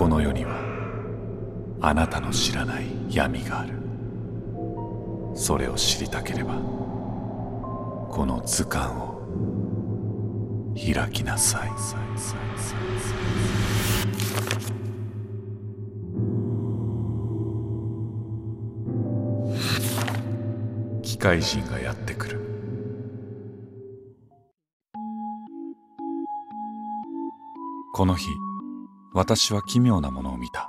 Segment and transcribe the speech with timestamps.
[0.00, 0.56] この世には
[1.82, 3.74] あなたの知らない闇がある。
[5.34, 6.54] それを知りたければ
[8.08, 9.20] この図鑑を
[10.74, 11.70] 開きなさい。
[21.02, 22.40] 機械人がやってくる。
[27.92, 28.30] この日
[29.12, 30.68] 私は奇妙なものを見た。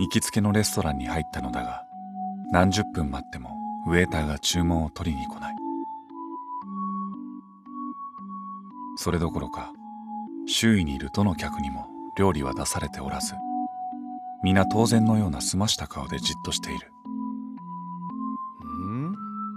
[0.00, 1.84] 行きつけのレストランに入ったのだが
[2.50, 5.56] 何十分待ってもウェーターが注文を取りに来ない。
[8.96, 9.72] それどころか
[10.46, 13.34] 周囲にいるどの客にも料理は出されておらず
[14.42, 16.92] 皆当然のような澄ました顔でじっとしている。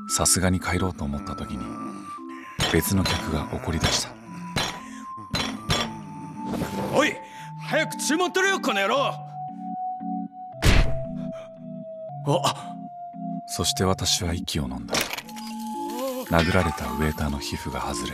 [0.08, 1.66] さすがに帰ろうと思った時に
[2.72, 4.25] 別の客が怒り出した
[7.76, 9.14] 早く注文取れよこの野郎。
[12.26, 12.74] あ
[13.48, 14.96] そして私は息を飲んだ。
[16.30, 18.14] 殴られたウェーターの皮膚が外れ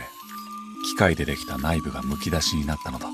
[0.84, 3.06] 機械でできた内部がむき出しになったのだ。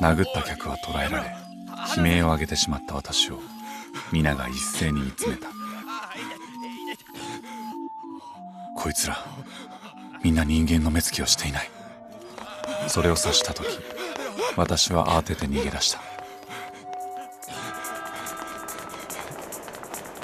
[0.00, 1.36] 殴った客は捕らえられ
[1.98, 3.40] 悲鳴を上げてしまった私を
[4.10, 5.48] 皆が一斉に見つめた。
[8.74, 9.22] こいつら
[10.22, 11.73] みんな人間の目つきをしていない。
[12.88, 13.66] それを察した時
[14.56, 16.00] 私は慌てて逃げ出した。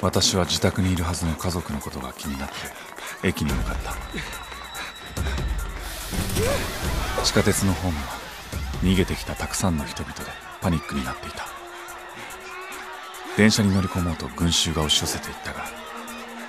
[0.01, 2.55] 私は自宅にいるはずの家族のことが気になって
[3.27, 3.93] 駅に向かった。
[7.23, 8.03] 地下鉄のホームは
[8.81, 10.21] 逃げてきたたくさんの人々で
[10.59, 11.45] パニックになっていた。
[13.37, 15.65] 電車に乗り込もうと群衆が押し寄せていったが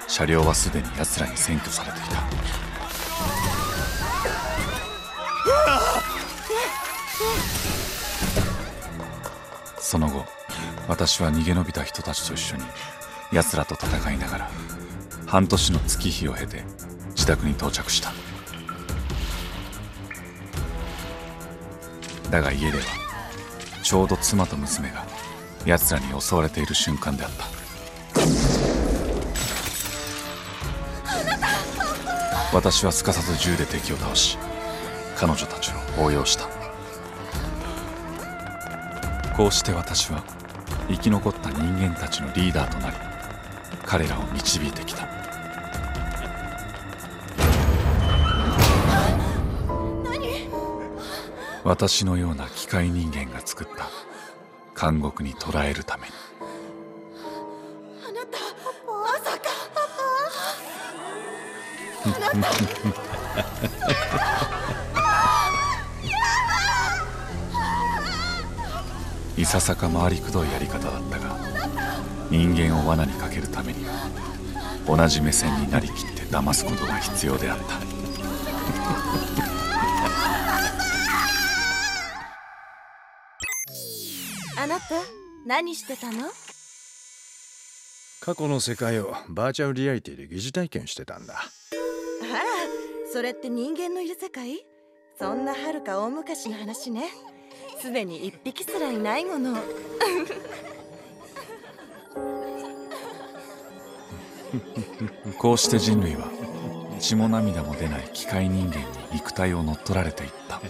[0.08, 2.71] 車両はすでに奴らに占拠されていた。
[9.78, 10.24] その後
[10.88, 12.62] 私は逃げ延びた人たちと一緒に
[13.32, 14.50] 奴らと戦いながら
[15.26, 16.62] 半年の月日を経て
[17.10, 18.12] 自宅に到着した。
[22.30, 22.84] だが家では
[23.82, 25.04] ちょうど妻と娘が
[25.66, 27.44] 奴らに襲われている瞬間であった。
[32.54, 34.38] 私はすかさず銃で敵を倒し
[35.16, 36.61] 彼女たちを抱擁した。
[39.36, 40.22] こうして私は
[40.88, 42.96] 生き残った人間たちのリーダーとなり
[43.84, 45.08] 彼らを導いてきた。
[51.64, 53.88] 私のような機械人間が作った。
[54.78, 56.12] 監獄に捕らえるために。
[58.06, 58.38] あなた
[58.86, 59.48] まさか。
[63.64, 63.68] い
[69.52, 71.36] ささか回りくどいやり方だったが
[72.30, 74.08] 人間を罠にかけるためには
[74.86, 77.64] 同じ目線になりきって騙すことが必要であった。
[84.62, 84.94] あなた
[85.44, 86.30] 何してたの？
[88.22, 91.34] 過去の世界をバーチャルリアリティで疑似体験してたんだ。
[91.34, 92.40] あら
[93.12, 94.64] それって人間のいる世界？
[95.18, 97.10] そんな遥か大昔の話ね
[97.82, 99.56] すでに一匹すらいないもの。
[105.36, 106.30] こうして人類は
[107.00, 108.84] 血も涙も出ない機械人間に
[109.14, 110.62] 肉体を乗っ取られていった。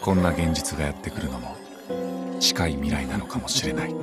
[0.00, 1.54] こんな現実がやってくるのも
[2.40, 3.94] 近い未来なのかもしれない。